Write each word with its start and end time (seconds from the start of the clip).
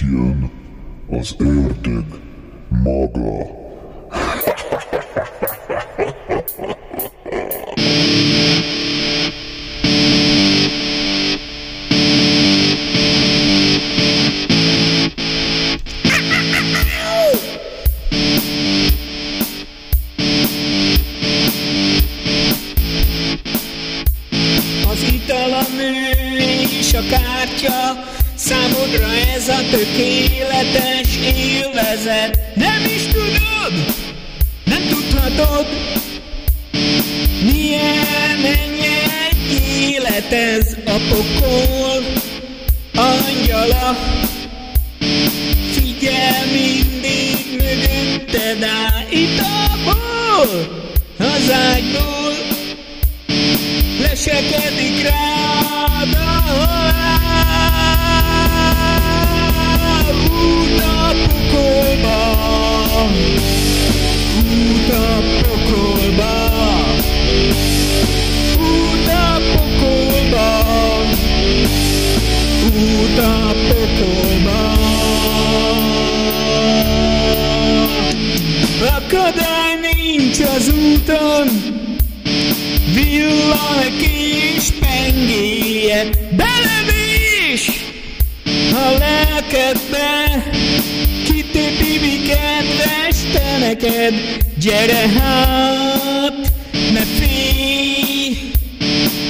Jön 0.00 0.50
az 1.10 1.34
ördög 1.38 2.04
maga. 2.68 3.58
Az 24.90 25.02
ital 25.12 25.52
a 26.94 27.02
kártya, 27.08 28.10
számodra 28.50 29.12
ez 29.34 29.48
a 29.48 29.58
tökéletes 29.70 31.16
élvezet. 31.34 32.40
Nem 32.54 32.84
is 32.84 33.02
tudod, 33.02 33.72
nem 34.64 34.82
tudhatod, 34.88 35.66
milyen 37.52 38.44
ennyi 38.44 38.90
élet 39.80 40.32
ez 40.32 40.76
a 40.86 40.96
pokol 41.08 42.04
angyala. 42.94 43.96
Figyel 45.72 46.46
mindig 46.52 47.62
mögötted 47.62 48.62
áll, 48.62 49.06
itt 49.10 49.40
abból, 49.40 50.48
az 51.18 51.52
ágyból, 51.52 52.34
lesekedik 54.00 55.02
rád 55.02 56.14
a 56.14 56.40
halál. 56.48 57.29
Akadály 78.96 79.74
nincs 79.80 80.38
az 80.38 80.68
úton, 80.68 81.48
villan 82.94 83.96
kis 83.98 84.70
pengéje, 84.80 86.08
belevés 86.30 87.70
a 88.72 88.90
lelkedbe, 88.98 90.42
kitépi 91.24 91.98
mi 92.00 92.22
kedves 92.28 93.16
te 93.32 93.58
neked, 93.58 94.14
gyere 94.58 95.08
hát, 95.18 96.52
ne 96.92 97.04
félj, 97.18 98.36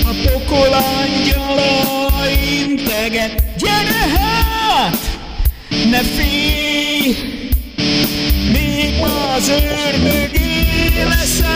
a 0.05 0.11
pokol 0.25 0.73
angyala 0.73 2.13
integet, 2.63 3.43
gyere 3.59 4.05
hát, 4.17 4.99
ne 5.91 5.99
félj, 5.99 7.17
fazer 9.41 10.29
deglaçar 10.29 11.49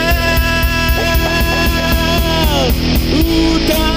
o 3.13 3.59
tamanho. 3.67 3.94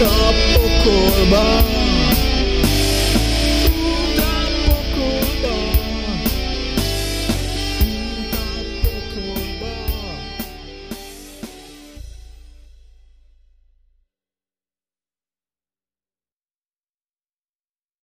a 0.00 0.32
pokolban 0.54 1.79